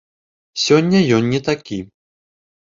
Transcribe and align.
Сёння 0.63 0.99
ён 1.19 1.23
не 1.35 1.43
такі. 1.51 1.79